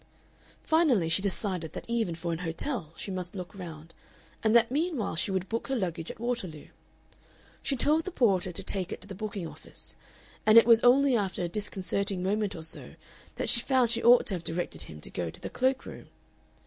Finally 0.63 1.09
she 1.09 1.21
decided 1.21 1.73
that 1.73 1.85
even 1.87 2.15
for 2.15 2.31
an 2.33 2.39
hotel 2.39 2.91
she 2.97 3.11
must 3.11 3.35
look 3.35 3.53
round, 3.53 3.93
and 4.41 4.55
that 4.55 4.71
meanwhile 4.71 5.15
she 5.15 5.29
would 5.29 5.47
"book" 5.47 5.67
her 5.67 5.75
luggage 5.75 6.09
at 6.09 6.19
Waterloo. 6.19 6.69
She 7.61 7.75
told 7.75 8.05
the 8.05 8.11
porter 8.11 8.51
to 8.51 8.63
take 8.63 8.91
it 8.91 8.99
to 9.01 9.07
the 9.07 9.13
booking 9.13 9.47
office, 9.47 9.95
and 10.43 10.57
it 10.57 10.65
was 10.65 10.81
only 10.81 11.15
after 11.15 11.43
a 11.43 11.47
disconcerting 11.47 12.23
moment 12.23 12.55
or 12.55 12.63
so 12.63 12.95
that 13.35 13.47
she 13.47 13.59
found 13.59 13.91
she 13.91 14.01
ought 14.01 14.25
to 14.25 14.33
have 14.33 14.43
directed 14.43 14.81
him 14.81 15.01
to 15.01 15.11
go 15.11 15.29
to 15.29 15.39
the 15.39 15.51
cloak 15.51 15.85
room. 15.85 16.07